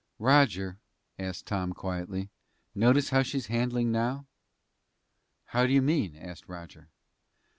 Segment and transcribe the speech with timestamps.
[0.17, 0.79] "Roger,"
[1.19, 2.31] asked Tom quietly,
[2.73, 4.25] "notice how she's handling now?"
[5.45, 6.89] "How do you mean?" asked Roger.